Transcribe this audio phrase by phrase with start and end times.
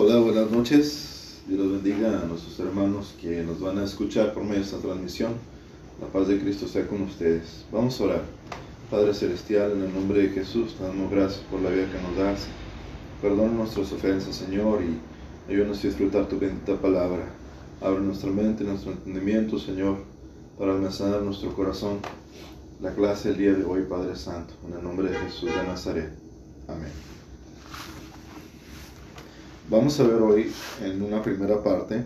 [0.00, 1.40] Hola, buenas noches.
[1.48, 4.78] Dios los bendiga a nuestros hermanos que nos van a escuchar por medio de esta
[4.78, 5.32] transmisión.
[6.00, 7.64] La paz de Cristo sea con ustedes.
[7.72, 8.22] Vamos a orar.
[8.92, 12.46] Padre Celestial, en el nombre de Jesús, damos gracias por la vida que nos das.
[13.20, 17.34] Perdona nuestras ofensas, Señor, y ayúdanos a disfrutar tu bendita palabra.
[17.80, 19.96] Abre nuestra mente, nuestro entendimiento, Señor,
[20.56, 21.98] para almacenar nuestro corazón
[22.80, 26.12] la clase del día de hoy, Padre Santo, en el nombre de Jesús de Nazaret.
[26.68, 27.17] Amén.
[29.70, 30.50] Vamos a ver hoy
[30.82, 32.02] en una primera parte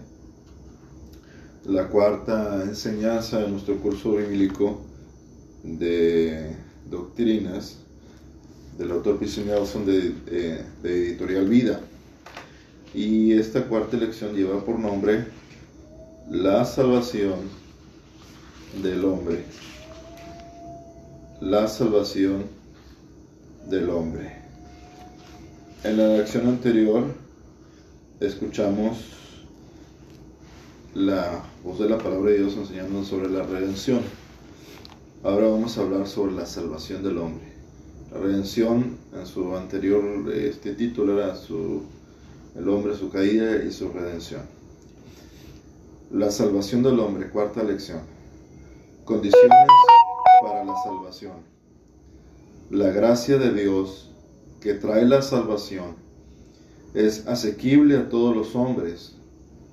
[1.65, 4.81] la cuarta enseñanza de nuestro curso bíblico
[5.63, 6.57] de
[6.91, 7.77] doctrinas
[8.77, 9.45] del autor P.C.
[9.45, 11.81] Nelson de, de, de Editorial Vida.
[12.95, 15.27] Y esta cuarta lección lleva por nombre
[16.33, 17.37] La salvación
[18.83, 19.45] del hombre.
[21.41, 22.43] La salvación
[23.71, 24.33] del hombre.
[25.85, 27.22] En la lección anterior
[28.27, 28.99] escuchamos
[30.95, 34.01] la voz de la palabra de Dios enseñándonos sobre la redención.
[35.25, 37.53] Ahora vamos a hablar sobre la salvación del hombre.
[38.13, 41.83] La redención en su anterior este título era su,
[42.57, 44.43] el hombre, su caída y su redención.
[46.13, 48.01] La salvación del hombre, cuarta lección.
[49.05, 49.51] Condiciones
[50.43, 51.33] para la salvación.
[52.71, 54.11] La gracia de Dios
[54.61, 56.02] que trae la salvación
[56.95, 59.15] es asequible a todos los hombres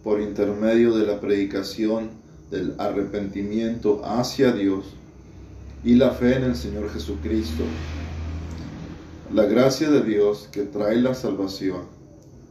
[0.03, 2.11] por intermedio de la predicación
[2.49, 4.85] del arrepentimiento hacia Dios
[5.83, 7.63] y la fe en el Señor Jesucristo.
[9.33, 11.83] La gracia de Dios que trae la salvación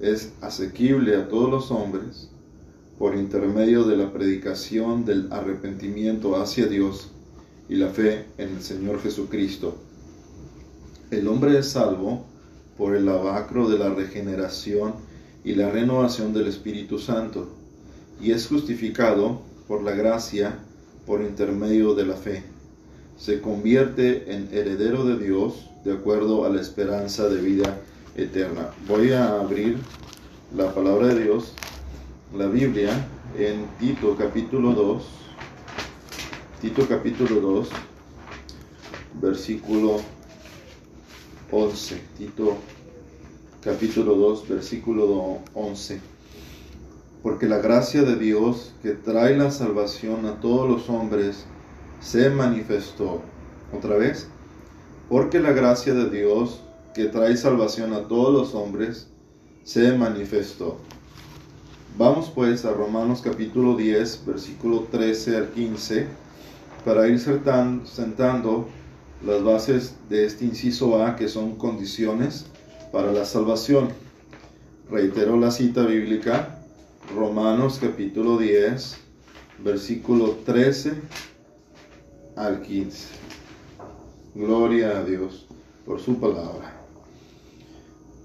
[0.01, 2.29] es asequible a todos los hombres
[2.99, 7.11] por intermedio de la predicación del arrepentimiento hacia Dios
[7.69, 9.77] y la fe en el Señor Jesucristo.
[11.11, 12.27] El hombre es salvo
[12.79, 14.95] por el lavacro de la regeneración
[15.45, 17.49] y la renovación del Espíritu Santo,
[18.21, 20.59] y es justificado por la gracia
[21.05, 22.45] por intermedio de la fe.
[23.19, 27.81] Se convierte en heredero de Dios de acuerdo a la esperanza de vida
[28.17, 28.71] eterna.
[28.87, 29.79] Voy a abrir
[30.55, 31.53] la palabra de Dios,
[32.37, 32.91] la Biblia,
[33.37, 35.03] en Tito capítulo 2,
[36.61, 37.69] Tito capítulo 2,
[39.21, 40.01] versículo
[41.51, 42.01] 11.
[42.19, 42.57] Tito
[43.63, 46.01] capítulo 2, versículo 11.
[47.23, 51.47] Porque la gracia de Dios que trae la salvación a todos los hombres
[52.01, 53.23] se manifestó.
[53.77, 54.29] Otra vez.
[55.09, 56.61] Porque la gracia de Dios
[56.95, 59.09] que trae salvación a todos los hombres
[59.65, 60.79] se manifestó.
[61.97, 66.07] Vamos pues a Romanos capítulo 10, versículo 13 al 15,
[66.85, 68.69] para ir sentando
[69.25, 72.47] las bases de este inciso A, que son condiciones
[72.93, 73.89] para la salvación.
[74.91, 76.61] Reitero la cita bíblica,
[77.15, 78.97] Romanos capítulo 10,
[79.65, 80.95] versículo 13
[82.37, 83.09] al 15.
[84.35, 85.47] Gloria a Dios
[85.85, 86.75] por su palabra.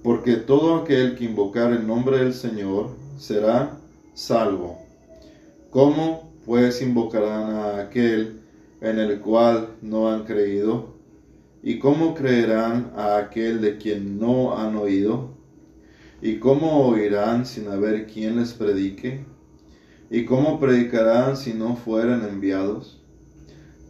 [0.04, 3.78] Porque todo aquel que invocar el nombre del Señor será
[4.14, 4.80] salvo.
[5.72, 8.43] ¿Cómo pues invocarán a aquel
[8.84, 10.94] en el cual no han creído?
[11.64, 15.32] ¿Y cómo creerán a aquel de quien no han oído?
[16.22, 19.26] ¿Y cómo oirán sin haber quien les predique?
[20.12, 23.02] ¿Y cómo predicarán si no fueran enviados?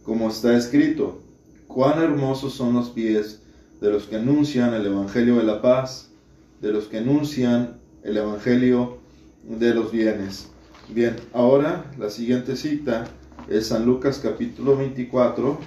[0.04, 1.20] Como está escrito,
[1.66, 3.42] cuán hermosos son los pies
[3.80, 6.12] de los que anuncian el Evangelio de la paz,
[6.60, 8.98] de los que anuncian el Evangelio
[9.42, 10.50] de los bienes.
[10.88, 13.06] Bien, ahora la siguiente cita
[13.48, 15.58] es San Lucas capítulo 24,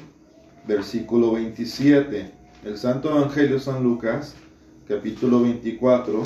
[0.68, 2.32] versículo 27.
[2.66, 4.36] El Santo Evangelio San Lucas
[4.88, 6.24] capítulo 24,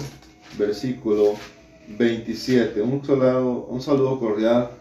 [0.57, 1.33] versículo
[1.97, 2.81] 27.
[2.81, 4.71] Un saludo, un saludo cordial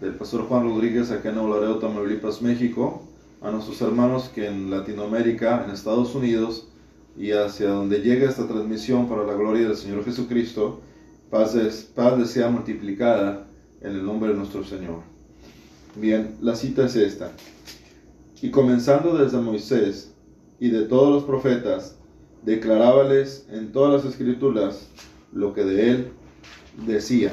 [0.00, 3.02] del pastor Juan Rodríguez acá en Nuevo Tamaulipas, México,
[3.40, 6.68] a nuestros hermanos que en Latinoamérica, en Estados Unidos
[7.16, 10.80] y hacia donde llega esta transmisión para la gloria del Señor Jesucristo,
[11.28, 11.56] paz,
[11.94, 13.48] paz sea multiplicada
[13.80, 15.09] en el nombre de nuestro Señor.
[15.96, 17.32] Bien, la cita es esta.
[18.40, 20.14] Y comenzando desde Moisés
[20.60, 21.96] y de todos los profetas,
[22.42, 24.86] declarábales en todas las escrituras
[25.32, 26.12] lo que de él
[26.86, 27.32] decía.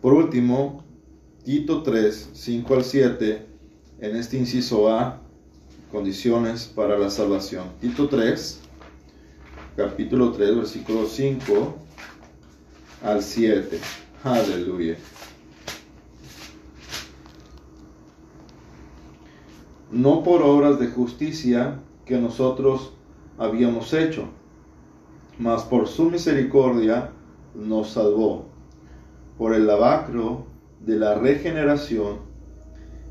[0.00, 0.84] Por último,
[1.44, 3.46] Tito 3, 5 al 7,
[4.00, 5.20] en este inciso A,
[5.90, 7.64] condiciones para la salvación.
[7.80, 8.60] Tito 3,
[9.76, 11.76] capítulo 3, versículo 5
[13.02, 13.78] al 7.
[14.22, 14.96] Aleluya.
[19.94, 22.94] No por obras de justicia que nosotros
[23.38, 24.24] habíamos hecho,
[25.38, 27.12] mas por su misericordia
[27.54, 28.46] nos salvó
[29.38, 30.46] por el lavacro
[30.80, 32.18] de la regeneración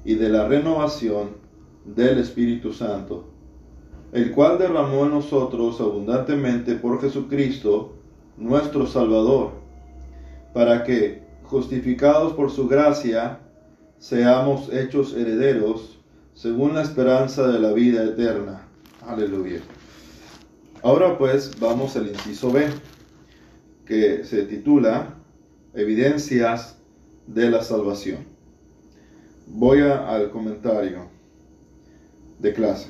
[0.04, 1.30] y de la renovación
[1.86, 3.30] del Espíritu Santo,
[4.12, 7.94] el cual derramó en nosotros abundantemente por Jesucristo,
[8.36, 9.52] nuestro Salvador,
[10.54, 13.40] para que, justificados por su gracia,
[14.00, 16.03] seamos hechos herederos
[16.34, 18.68] según la esperanza de la vida eterna.
[19.06, 19.60] Aleluya.
[20.82, 22.68] Ahora pues vamos al inciso B,
[23.86, 25.16] que se titula
[25.74, 26.78] Evidencias
[27.28, 28.20] de la salvación.
[29.48, 31.08] Voy al comentario
[32.40, 32.90] de clase.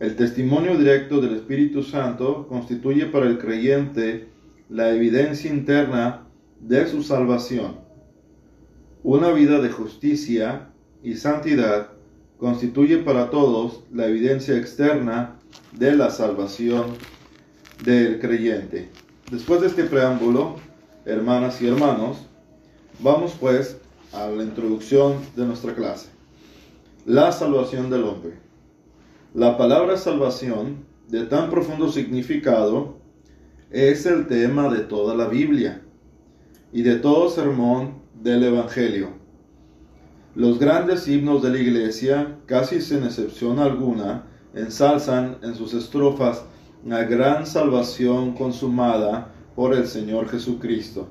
[0.00, 4.28] El testimonio directo del Espíritu Santo constituye para el creyente
[4.68, 6.26] la evidencia interna
[6.60, 7.76] de su salvación.
[9.02, 10.70] Una vida de justicia
[11.02, 11.92] y santidad
[12.42, 15.36] constituye para todos la evidencia externa
[15.70, 16.86] de la salvación
[17.84, 18.88] del creyente.
[19.30, 20.56] Después de este preámbulo,
[21.04, 22.16] hermanas y hermanos,
[22.98, 23.76] vamos pues
[24.12, 26.08] a la introducción de nuestra clase.
[27.06, 28.40] La salvación del hombre.
[29.34, 32.96] La palabra salvación, de tan profundo significado,
[33.70, 35.80] es el tema de toda la Biblia
[36.72, 39.21] y de todo sermón del Evangelio.
[40.34, 44.24] Los grandes himnos de la iglesia, casi sin excepción alguna,
[44.54, 46.44] ensalzan en sus estrofas
[46.86, 51.08] la gran salvación consumada por el Señor Jesucristo.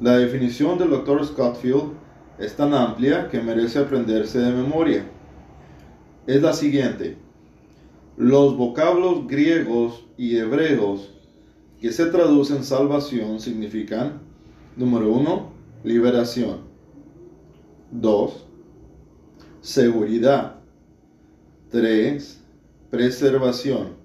[0.00, 1.26] La definición del Dr.
[1.26, 1.92] Scottfield
[2.38, 5.04] es tan amplia que merece aprenderse de memoria.
[6.26, 7.18] Es la siguiente.
[8.16, 11.12] Los vocablos griegos y hebreos
[11.82, 14.20] que se traducen salvación significan,
[14.74, 15.52] número uno,
[15.84, 16.69] liberación.
[17.90, 18.46] 2.
[19.60, 20.56] Seguridad.
[21.70, 22.40] 3.
[22.90, 23.96] Preservación.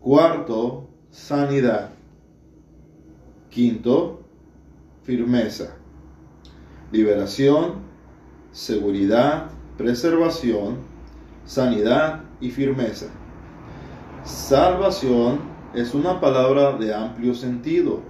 [0.00, 1.90] Cuarto, sanidad.
[3.50, 4.24] Quinto,
[5.02, 5.76] firmeza.
[6.92, 7.76] Liberación,
[8.52, 10.78] seguridad, preservación,
[11.44, 13.06] sanidad y firmeza.
[14.24, 15.40] Salvación
[15.74, 18.00] es una palabra de amplio sentido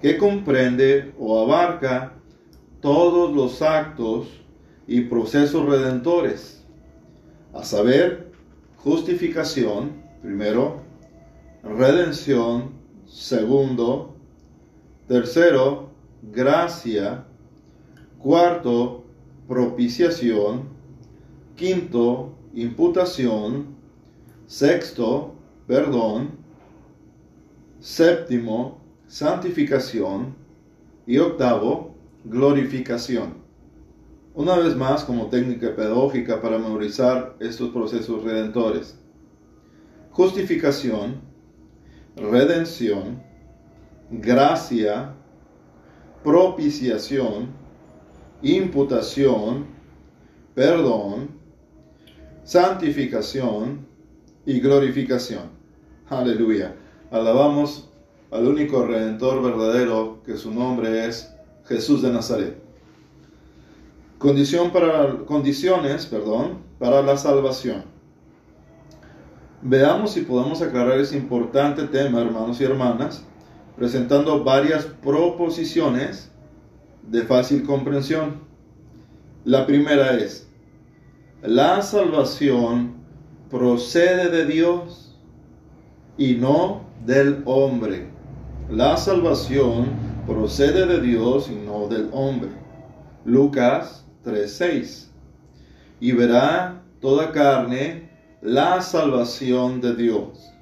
[0.00, 2.15] que comprende o abarca
[2.86, 4.28] todos los actos
[4.86, 6.64] y procesos redentores,
[7.52, 8.30] a saber,
[8.76, 10.82] justificación, primero,
[11.64, 12.70] redención,
[13.08, 14.14] segundo,
[15.08, 15.90] tercero,
[16.32, 17.24] gracia,
[18.20, 19.02] cuarto,
[19.48, 20.68] propiciación,
[21.56, 23.74] quinto, imputación,
[24.46, 25.34] sexto,
[25.66, 26.38] perdón,
[27.80, 28.78] séptimo,
[29.08, 30.36] santificación
[31.04, 31.95] y octavo,
[32.28, 33.34] glorificación.
[34.34, 38.98] Una vez más, como técnica pedagógica para memorizar estos procesos redentores.
[40.10, 41.20] Justificación,
[42.16, 43.22] redención,
[44.10, 45.14] gracia,
[46.24, 47.50] propiciación,
[48.42, 49.66] imputación,
[50.54, 51.30] perdón,
[52.42, 53.86] santificación
[54.44, 55.50] y glorificación.
[56.08, 56.74] Aleluya.
[57.10, 57.88] Alabamos
[58.30, 61.35] al único redentor verdadero que su nombre es
[61.68, 62.58] Jesús de Nazaret.
[64.18, 67.84] Condición para, condiciones perdón, para la salvación.
[69.62, 73.24] Veamos si podemos aclarar ese importante tema, hermanos y hermanas,
[73.76, 76.30] presentando varias proposiciones
[77.02, 78.40] de fácil comprensión.
[79.44, 80.48] La primera es,
[81.42, 82.94] la salvación
[83.50, 85.16] procede de Dios
[86.16, 88.08] y no del hombre.
[88.70, 89.86] La salvación
[90.26, 92.50] procede de Dios y no del hombre.
[93.24, 95.08] Lucas 3:6.
[96.00, 98.10] Y verá toda carne
[98.42, 100.52] la salvación de Dios.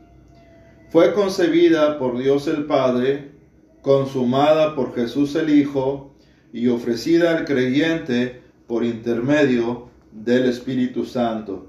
[0.91, 3.33] Fue concebida por Dios el Padre,
[3.83, 6.15] consumada por Jesús el Hijo
[6.53, 11.67] y ofrecida al creyente por intermedio del Espíritu Santo.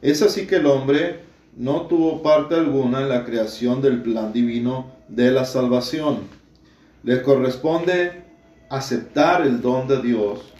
[0.00, 1.20] Es así que el hombre
[1.56, 6.41] no tuvo parte alguna en la creación del plan divino de la salvación
[7.02, 8.22] les corresponde
[8.70, 10.52] aceptar el don de Dios.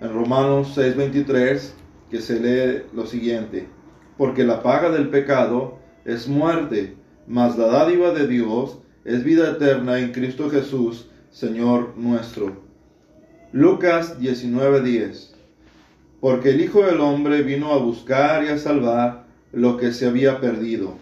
[0.00, 1.74] En Romanos 6:23
[2.10, 3.68] que se lee lo siguiente,
[4.16, 9.98] porque la paga del pecado es muerte, mas la dádiva de Dios es vida eterna
[10.00, 12.62] en Cristo Jesús, Señor nuestro.
[13.52, 15.34] Lucas 19:10
[16.20, 20.40] Porque el Hijo del Hombre vino a buscar y a salvar lo que se había
[20.40, 20.96] perdido.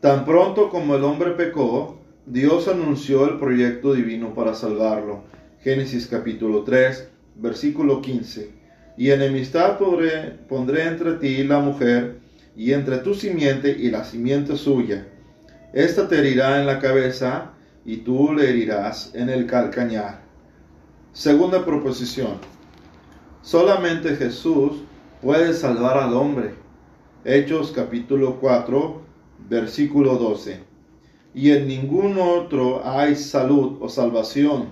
[0.00, 1.97] Tan pronto como el hombre pecó,
[2.30, 5.22] Dios anunció el proyecto divino para salvarlo.
[5.60, 8.50] Génesis capítulo 3, versículo 15.
[8.98, 12.18] Y enemistad pondré entre ti y la mujer,
[12.54, 15.08] y entre tu simiente y la simiente suya.
[15.72, 17.52] Esta te herirá en la cabeza,
[17.86, 20.20] y tú le herirás en el calcañar.
[21.14, 22.34] Segunda proposición.
[23.40, 24.82] Solamente Jesús
[25.22, 26.50] puede salvar al hombre.
[27.24, 29.00] Hechos capítulo 4,
[29.48, 30.67] versículo 12.
[31.34, 34.70] Y en ningún otro hay salud o salvación,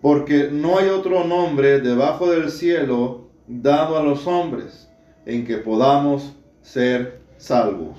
[0.00, 4.88] porque no hay otro nombre debajo del cielo dado a los hombres
[5.26, 7.98] en que podamos ser salvos.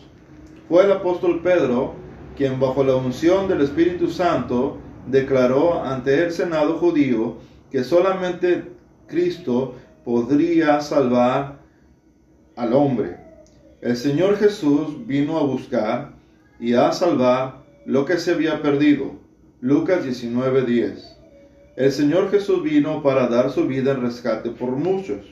[0.68, 1.94] Fue el apóstol Pedro
[2.36, 7.38] quien bajo la unción del Espíritu Santo declaró ante el Senado judío
[7.72, 8.72] que solamente
[9.08, 11.60] Cristo podría salvar
[12.56, 13.18] al hombre.
[13.82, 16.13] El Señor Jesús vino a buscar
[16.60, 19.20] y a salvar lo que se había perdido.
[19.62, 21.18] Lucas 19:10.
[21.76, 25.26] El Señor Jesús vino para dar su vida en rescate por muchos.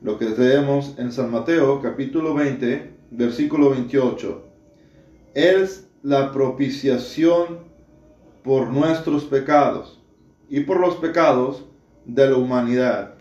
[0.00, 4.44] Lo que leemos en San Mateo capítulo 20, versículo 28.
[5.34, 7.60] Es la propiciación
[8.42, 10.00] por nuestros pecados
[10.48, 11.64] y por los pecados
[12.04, 13.14] de la humanidad.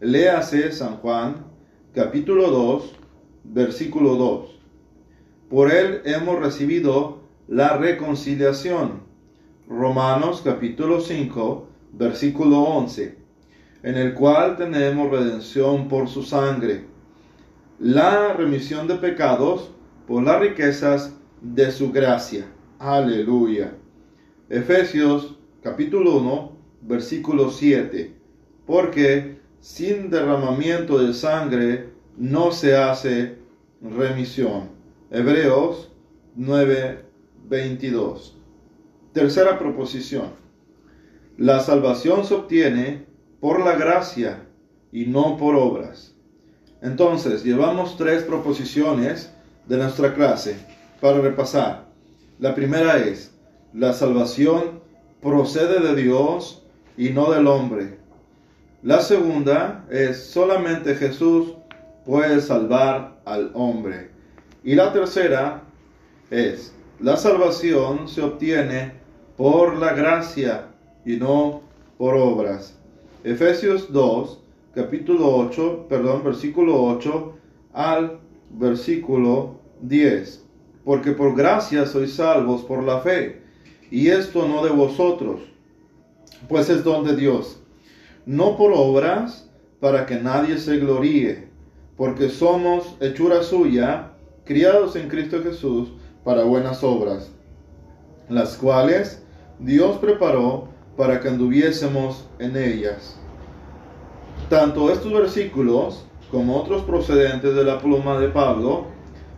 [0.00, 1.46] Léase San Juan
[1.94, 2.94] capítulo 2,
[3.44, 4.61] versículo 2.
[5.52, 9.02] Por él hemos recibido la reconciliación.
[9.68, 13.18] Romanos capítulo 5, versículo 11,
[13.82, 16.86] en el cual tenemos redención por su sangre,
[17.78, 19.70] la remisión de pecados
[20.08, 22.46] por las riquezas de su gracia.
[22.78, 23.74] Aleluya.
[24.48, 28.16] Efesios capítulo 1, versículo 7.
[28.64, 33.36] Porque sin derramamiento de sangre no se hace
[33.82, 34.80] remisión.
[35.14, 35.92] Hebreos
[36.36, 37.04] 9,
[37.50, 38.34] 22.
[39.12, 40.30] Tercera proposición.
[41.36, 43.04] La salvación se obtiene
[43.38, 44.46] por la gracia
[44.90, 46.14] y no por obras.
[46.80, 49.30] Entonces, llevamos tres proposiciones
[49.66, 50.56] de nuestra clase
[50.98, 51.88] para repasar.
[52.38, 53.34] La primera es,
[53.74, 54.80] la salvación
[55.20, 56.64] procede de Dios
[56.96, 57.98] y no del hombre.
[58.82, 61.52] La segunda es, solamente Jesús
[62.06, 64.11] puede salvar al hombre.
[64.64, 65.62] Y la tercera
[66.30, 68.92] es, la salvación se obtiene
[69.36, 70.68] por la gracia
[71.04, 71.62] y no
[71.98, 72.78] por obras.
[73.24, 74.40] Efesios 2,
[74.74, 77.32] capítulo 8, perdón, versículo 8
[77.72, 80.42] al versículo 10
[80.84, 83.42] porque por gracia sois salvos por la fe,
[83.90, 85.40] y esto no de vosotros,
[86.48, 87.60] pues es don de Dios,
[88.26, 89.48] no por obras,
[89.80, 91.48] para que nadie se gloríe,
[91.96, 94.11] porque somos hechura suya,
[94.44, 95.92] criados en Cristo Jesús
[96.24, 97.30] para buenas obras,
[98.28, 99.22] las cuales
[99.58, 103.18] Dios preparó para que anduviésemos en ellas.
[104.48, 108.86] Tanto estos versículos como otros procedentes de la pluma de Pablo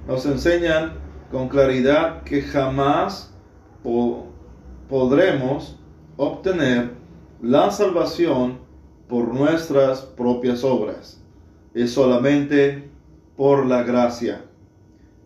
[0.06, 0.94] nos enseñan
[1.30, 3.34] con claridad que jamás
[4.88, 5.76] podremos
[6.16, 6.92] obtener
[7.42, 8.58] la salvación
[9.08, 11.22] por nuestras propias obras.
[11.74, 12.88] Es solamente
[13.36, 14.43] por la gracia.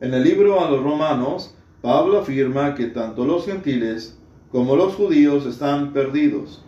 [0.00, 4.16] En el libro a los romanos, Pablo afirma que tanto los gentiles
[4.52, 6.64] como los judíos están perdidos.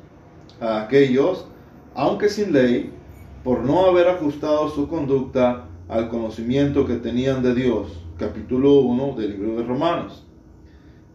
[0.61, 1.47] A aquellos,
[1.95, 2.91] aunque sin ley,
[3.45, 9.31] por no haber ajustado su conducta al conocimiento que tenían de Dios capítulo 1 del
[9.31, 10.27] libro de Romanos.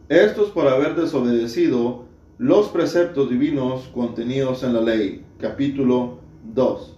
[0.08, 2.06] Estos por haber desobedecido
[2.38, 6.18] los preceptos divinos contenidos en la ley, capítulo
[6.54, 6.96] 2.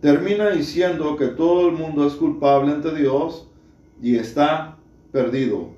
[0.00, 3.47] Termina diciendo que todo el mundo es culpable ante Dios
[4.02, 4.76] y está
[5.12, 5.70] perdido,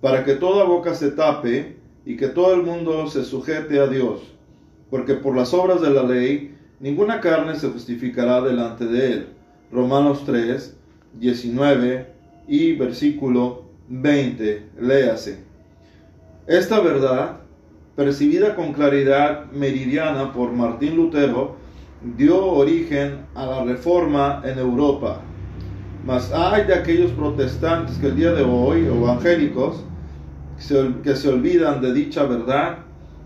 [0.00, 4.20] para que toda boca se tape y que todo el mundo se sujete a Dios,
[4.90, 9.26] porque por las obras de la ley ninguna carne se justificará delante de él.
[9.72, 10.76] Romanos 3,
[11.14, 12.06] 19
[12.46, 14.70] y versículo 20.
[14.80, 15.38] Léase.
[16.46, 17.40] Esta verdad,
[17.96, 21.56] percibida con claridad meridiana por Martín Lutero,
[22.16, 25.22] dio origen a la reforma en Europa.
[26.04, 29.82] Mas hay de aquellos protestantes que el día de hoy, evangélicos,
[31.02, 32.80] que se olvidan de dicha verdad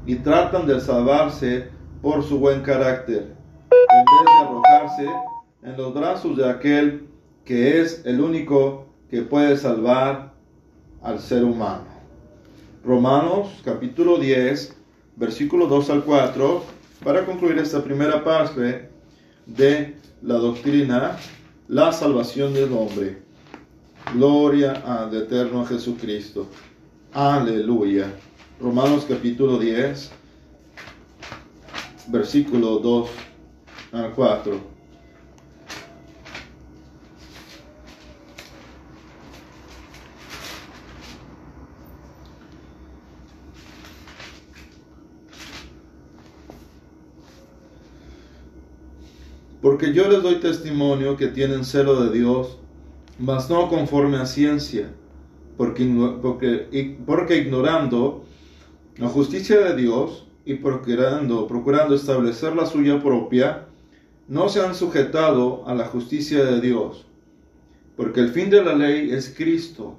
[0.06, 1.70] y tratan de salvarse
[2.00, 3.34] por su buen carácter,
[3.72, 5.06] en vez de arrojarse
[5.64, 7.08] en los brazos de aquel
[7.44, 10.34] que es el único que puede salvar
[11.02, 11.84] al ser humano.
[12.84, 14.76] Romanos capítulo 10,
[15.16, 16.62] versículo 2 al 4,
[17.02, 18.88] para concluir esta primera parte
[19.46, 21.16] de la doctrina,
[21.68, 23.18] la salvación del hombre.
[24.14, 26.46] Gloria al eterno Jesucristo.
[27.12, 28.10] Aleluya.
[28.58, 30.10] Romanos capítulo 10,
[32.08, 33.10] versículo 2
[33.92, 34.77] al 4.
[49.68, 52.56] Porque yo les doy testimonio que tienen celo de Dios,
[53.18, 54.88] mas no conforme a ciencia,
[55.58, 55.84] porque,
[56.22, 58.24] porque, porque ignorando
[58.96, 63.66] la justicia de Dios y procurando, procurando establecer la suya propia,
[64.26, 67.04] no se han sujetado a la justicia de Dios,
[67.94, 69.98] porque el fin de la ley es Cristo,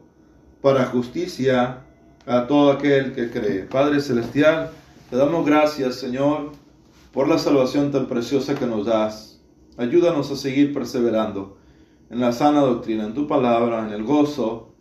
[0.64, 1.84] para justicia
[2.26, 3.66] a todo aquel que cree.
[3.66, 4.72] Padre Celestial,
[5.12, 6.54] te damos gracias, Señor,
[7.14, 9.39] por la salvación tan preciosa que nos das.
[9.80, 11.56] Ayúdanos a seguir perseverando
[12.10, 14.74] en la sana doctrina, en tu palabra, en el gozo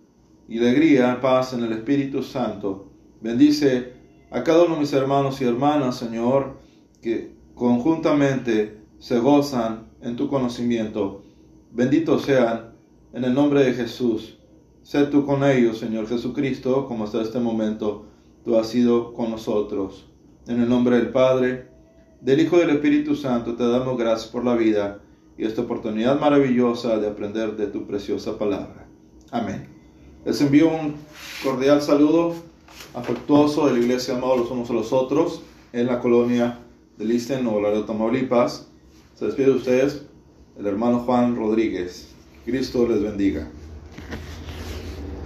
[0.49, 2.91] y alegría, paz en el Espíritu Santo.
[3.21, 3.93] Bendice
[4.33, 6.59] a cada uno de mis hermanos y hermanas, Señor,
[7.01, 11.23] que conjuntamente se gozan en tu conocimiento.
[11.71, 12.73] Benditos sean
[13.13, 14.41] en el nombre de Jesús.
[14.83, 18.07] Sé tú con ellos, Señor Jesucristo, como hasta este momento
[18.45, 20.11] tú has sido con nosotros.
[20.49, 21.68] En el nombre del Padre,
[22.21, 25.01] del Hijo del Espíritu Santo, te damos gracias por la vida
[25.37, 28.87] y esta oportunidad maravillosa de aprender de tu preciosa palabra.
[29.31, 29.69] Amén.
[30.25, 30.95] Les envío un
[31.45, 32.35] cordial saludo
[32.95, 36.59] afectuoso de la iglesia amados los unos a los otros en la colonia
[36.97, 38.67] de Listen o Laredo, Tamaulipas.
[39.15, 40.03] Se despide de ustedes
[40.59, 42.09] el hermano Juan Rodríguez.
[42.45, 43.49] Cristo les bendiga.